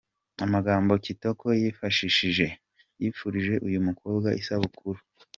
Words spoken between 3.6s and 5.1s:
uyu mukobwa isabukuru.